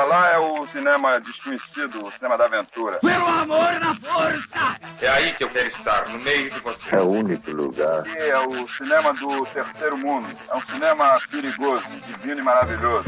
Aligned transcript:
Pra 0.00 0.08
lá 0.08 0.32
é 0.32 0.38
o 0.38 0.66
cinema 0.68 1.20
desconhecido, 1.20 2.06
o 2.06 2.10
cinema 2.12 2.38
da 2.38 2.46
aventura. 2.46 3.00
Pelo 3.00 3.26
amor 3.26 3.78
da 3.78 3.94
força! 3.96 4.80
É 4.98 5.06
aí 5.06 5.34
que 5.34 5.44
eu 5.44 5.50
quero 5.50 5.68
estar, 5.68 6.08
no 6.08 6.18
meio 6.20 6.50
de 6.50 6.58
você. 6.60 6.96
É 6.96 7.00
o 7.02 7.10
único 7.10 7.50
lugar. 7.50 7.98
Aqui 7.98 8.16
é 8.16 8.38
o 8.38 8.66
cinema 8.66 9.12
do 9.12 9.44
terceiro 9.44 9.98
mundo. 9.98 10.26
É 10.50 10.56
um 10.56 10.62
cinema 10.62 11.20
perigoso, 11.30 11.82
divino 12.06 12.40
e 12.40 12.42
maravilhoso. 12.42 13.04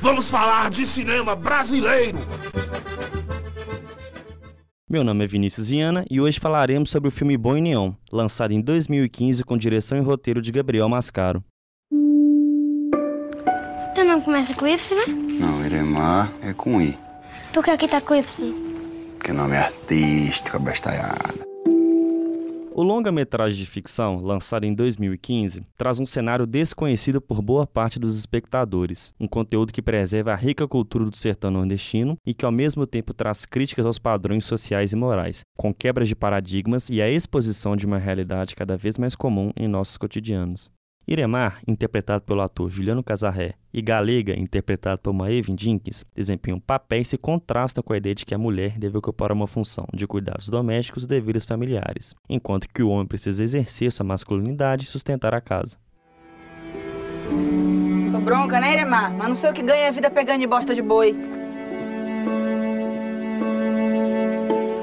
Vamos 0.00 0.30
falar 0.30 0.70
de 0.70 0.86
cinema 0.86 1.34
brasileiro! 1.34 2.18
Meu 4.88 5.02
nome 5.02 5.24
é 5.24 5.26
Vinícius 5.26 5.68
Viana 5.68 6.04
e 6.08 6.20
hoje 6.20 6.38
falaremos 6.38 6.88
sobre 6.88 7.08
o 7.08 7.12
filme 7.12 7.36
Bom 7.36 7.56
e 7.56 7.60
Neon, 7.60 7.94
lançado 8.12 8.52
em 8.52 8.60
2015 8.60 9.42
com 9.42 9.58
direção 9.58 9.98
e 9.98 10.02
roteiro 10.02 10.40
de 10.40 10.52
Gabriel 10.52 10.88
Mascaro. 10.88 11.42
Nome 14.16 14.24
começa 14.24 14.54
com 14.54 14.66
Y? 14.66 14.78
Não, 15.38 15.62
Iremar 15.62 16.32
é 16.42 16.54
com 16.54 16.80
I. 16.80 16.98
Por 17.52 17.62
que 17.62 17.70
aqui 17.70 17.86
tá 17.86 18.00
com 18.00 18.14
Y? 18.14 18.54
Que 19.22 19.30
nome 19.30 19.54
é 19.54 19.58
artístico, 19.58 20.58
bestalhada. 20.58 21.44
O 22.74 22.82
longa-metragem 22.82 23.58
de 23.58 23.66
ficção, 23.66 24.16
lançado 24.16 24.64
em 24.64 24.72
2015, 24.72 25.66
traz 25.76 25.98
um 25.98 26.06
cenário 26.06 26.46
desconhecido 26.46 27.20
por 27.20 27.42
boa 27.42 27.66
parte 27.66 27.98
dos 27.98 28.18
espectadores, 28.18 29.12
um 29.20 29.28
conteúdo 29.28 29.70
que 29.70 29.82
preserva 29.82 30.32
a 30.32 30.36
rica 30.36 30.66
cultura 30.66 31.04
do 31.04 31.14
sertão 31.14 31.50
nordestino 31.50 32.16
e 32.24 32.32
que 32.32 32.46
ao 32.46 32.52
mesmo 32.52 32.86
tempo 32.86 33.12
traz 33.12 33.44
críticas 33.44 33.84
aos 33.84 33.98
padrões 33.98 34.46
sociais 34.46 34.94
e 34.94 34.96
morais, 34.96 35.42
com 35.58 35.74
quebras 35.74 36.08
de 36.08 36.16
paradigmas 36.16 36.88
e 36.88 37.02
a 37.02 37.10
exposição 37.10 37.76
de 37.76 37.84
uma 37.84 37.98
realidade 37.98 38.56
cada 38.56 38.78
vez 38.78 38.96
mais 38.96 39.14
comum 39.14 39.50
em 39.54 39.68
nossos 39.68 39.98
cotidianos. 39.98 40.70
Iremar, 41.08 41.60
interpretado 41.68 42.24
pelo 42.24 42.40
ator 42.40 42.68
Juliano 42.68 43.00
Casarré, 43.00 43.54
e 43.72 43.80
Galega, 43.80 44.36
interpretado 44.36 44.98
por 45.00 45.12
Maeve 45.12 45.54
Jenkins, 45.56 46.04
desempenham 46.12 46.58
papéis 46.58 47.10
que 47.10 47.16
contrastam 47.16 47.84
com 47.84 47.92
a 47.92 47.96
ideia 47.96 48.14
de 48.14 48.26
que 48.26 48.34
a 48.34 48.38
mulher 48.38 48.76
deve 48.76 48.98
ocupar 48.98 49.30
uma 49.30 49.46
função 49.46 49.86
de 49.94 50.04
cuidados 50.04 50.48
domésticos 50.48 51.04
e 51.04 51.08
deveres 51.08 51.44
familiares, 51.44 52.12
enquanto 52.28 52.66
que 52.68 52.82
o 52.82 52.88
homem 52.88 53.06
precisa 53.06 53.44
exercer 53.44 53.92
sua 53.92 54.04
masculinidade 54.04 54.84
e 54.84 54.88
sustentar 54.88 55.32
a 55.32 55.40
casa. 55.40 55.78
Sou 58.10 58.20
bronca, 58.20 58.58
né, 58.58 58.72
Iremar? 58.72 59.14
Mas 59.14 59.28
não 59.28 59.34
sei 59.36 59.50
o 59.50 59.54
que 59.54 59.62
ganha 59.62 59.86
a 59.86 59.92
vida 59.92 60.10
pegando 60.10 60.40
de 60.40 60.46
bosta 60.48 60.74
de 60.74 60.82
boi. 60.82 61.14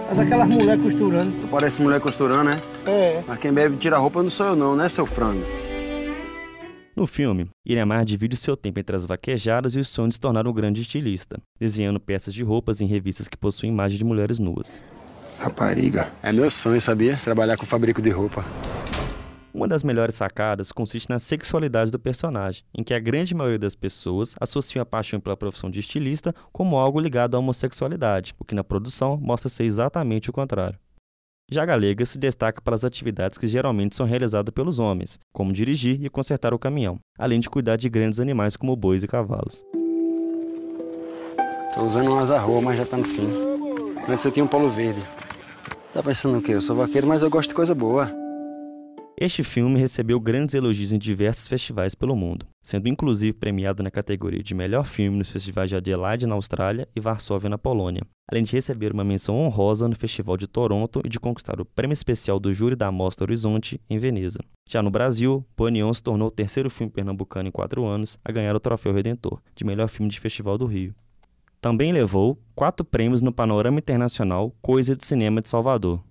Mas 0.07 0.19
aquelas 0.19 0.47
mulheres 0.47 0.81
costurando. 0.81 1.31
Tu 1.41 1.47
parece 1.49 1.81
mulher 1.81 1.99
costurando, 1.99 2.45
né? 2.45 2.61
É. 2.85 3.21
Mas 3.27 3.39
quem 3.39 3.51
bebe 3.51 3.75
tira 3.75 3.97
a 3.97 3.99
roupa 3.99 4.23
não 4.23 4.29
sou 4.29 4.45
eu 4.45 4.55
não, 4.55 4.73
né, 4.73 4.87
seu 4.87 5.05
frango? 5.05 5.62
No 6.95 7.07
filme, 7.07 7.49
Iremar 7.65 8.05
divide 8.05 8.37
seu 8.37 8.55
tempo 8.55 8.79
entre 8.79 8.95
as 8.95 9.03
vaquejadas 9.03 9.75
e 9.75 9.79
o 9.79 9.83
sonho 9.83 10.09
de 10.09 10.15
se 10.15 10.21
tornar 10.21 10.47
um 10.47 10.53
grande 10.53 10.81
estilista, 10.81 11.41
desenhando 11.59 11.99
peças 11.99 12.31
de 12.31 12.43
roupas 12.43 12.81
em 12.81 12.85
revistas 12.85 13.27
que 13.27 13.35
possuem 13.35 13.71
imagens 13.71 13.97
de 13.97 14.05
mulheres 14.05 14.37
nuas. 14.37 14.79
Rapariga. 15.39 16.11
É 16.21 16.31
meu 16.31 16.51
sonho, 16.51 16.79
sabia? 16.79 17.17
Trabalhar 17.23 17.57
com 17.57 17.65
fabrico 17.65 17.99
de 17.99 18.11
roupa. 18.11 18.45
Uma 19.51 19.67
das 19.67 19.83
melhores 19.83 20.13
sacadas 20.13 20.71
consiste 20.71 21.09
na 21.09 21.17
sexualidade 21.17 21.91
do 21.91 21.97
personagem, 21.97 22.63
em 22.77 22.83
que 22.83 22.93
a 22.93 22.99
grande 22.99 23.33
maioria 23.33 23.59
das 23.59 23.75
pessoas 23.75 24.35
associam 24.39 24.81
a 24.81 24.85
paixão 24.85 25.19
pela 25.19 25.37
profissão 25.37 25.71
de 25.71 25.79
estilista 25.79 26.33
como 26.51 26.77
algo 26.77 26.99
ligado 26.99 27.35
à 27.35 27.39
homossexualidade, 27.39 28.35
o 28.39 28.45
que 28.45 28.55
na 28.55 28.63
produção 28.63 29.17
mostra 29.17 29.49
ser 29.49 29.63
exatamente 29.63 30.29
o 30.29 30.33
contrário. 30.33 30.77
Já 31.51 31.63
a 31.63 31.65
Galega 31.65 32.05
se 32.05 32.17
destaca 32.17 32.61
pelas 32.61 32.85
atividades 32.85 33.37
que 33.37 33.47
geralmente 33.47 33.95
são 33.95 34.05
realizadas 34.05 34.53
pelos 34.53 34.79
homens, 34.79 35.19
como 35.31 35.51
dirigir 35.51 36.03
e 36.03 36.09
consertar 36.09 36.53
o 36.53 36.59
caminhão, 36.59 36.99
além 37.17 37.39
de 37.39 37.49
cuidar 37.49 37.75
de 37.75 37.89
grandes 37.89 38.19
animais 38.19 38.55
como 38.55 38.75
bois 38.75 39.03
e 39.03 39.07
cavalos. 39.07 39.63
Tô 41.73 41.81
usando 41.83 42.11
um 42.11 42.19
azarroa, 42.19 42.61
mas 42.61 42.77
já 42.77 42.85
tá 42.85 42.97
no 42.97 43.03
fim. 43.03 43.27
Antes 44.07 44.25
eu 44.25 44.31
tinha 44.31 44.43
um 44.43 44.47
polo 44.47 44.69
verde. 44.69 45.01
Tá 45.93 46.01
pensando 46.01 46.37
o 46.37 46.41
quê? 46.41 46.53
Eu 46.53 46.61
sou 46.61 46.75
vaqueiro, 46.75 47.07
mas 47.07 47.23
eu 47.23 47.29
gosto 47.29 47.49
de 47.49 47.55
coisa 47.55 47.75
boa. 47.75 48.22
Este 49.23 49.41
filme 49.41 49.79
recebeu 49.79 50.19
grandes 50.19 50.53
elogios 50.53 50.91
em 50.91 50.97
diversos 50.97 51.47
festivais 51.47 51.95
pelo 51.95 52.13
mundo, 52.13 52.45
sendo 52.61 52.89
inclusive 52.89 53.31
premiado 53.31 53.81
na 53.81 53.89
categoria 53.89 54.43
de 54.43 54.53
melhor 54.53 54.83
filme 54.83 55.17
nos 55.17 55.29
festivais 55.29 55.69
de 55.69 55.77
Adelaide 55.77 56.27
na 56.27 56.35
Austrália 56.35 56.89
e 56.93 56.99
Varsóvia 56.99 57.49
na 57.49 57.57
Polônia, 57.57 58.01
além 58.29 58.43
de 58.43 58.51
receber 58.51 58.91
uma 58.91 59.01
menção 59.01 59.37
honrosa 59.37 59.87
no 59.87 59.95
Festival 59.95 60.35
de 60.35 60.45
Toronto 60.45 61.01
e 61.05 61.07
de 61.07 61.21
conquistar 61.21 61.61
o 61.61 61.65
prêmio 61.65 61.93
especial 61.93 62.37
do 62.37 62.53
júri 62.53 62.75
da 62.75 62.91
Mostra 62.91 63.23
Horizonte 63.23 63.79
em 63.89 63.97
Veneza. 63.97 64.39
Já 64.67 64.83
no 64.83 64.91
Brasil, 64.91 65.45
Ponion 65.55 65.93
se 65.93 66.03
tornou 66.03 66.27
o 66.27 66.31
terceiro 66.31 66.69
filme 66.69 66.91
pernambucano 66.91 67.47
em 67.47 67.51
quatro 67.51 67.85
anos 67.85 68.19
a 68.25 68.29
ganhar 68.29 68.53
o 68.53 68.59
Troféu 68.59 68.91
Redentor, 68.91 69.39
de 69.55 69.63
melhor 69.63 69.87
filme 69.87 70.11
de 70.11 70.19
Festival 70.19 70.57
do 70.57 70.65
Rio. 70.65 70.93
Também 71.61 71.93
levou 71.93 72.37
quatro 72.53 72.83
prêmios 72.83 73.21
no 73.21 73.31
Panorama 73.31 73.79
Internacional 73.79 74.53
Coisa 74.61 74.97
de 74.97 75.05
Cinema 75.05 75.41
de 75.41 75.47
Salvador, 75.47 76.03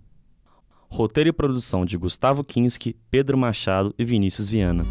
Roteiro 0.92 1.30
e 1.30 1.32
produção 1.32 1.86
de 1.86 1.96
Gustavo 1.96 2.44
Kinski, 2.44 2.94
Pedro 3.10 3.38
Machado 3.38 3.94
e 3.98 4.04
Vinícius 4.04 4.50
Viana. 4.50 4.84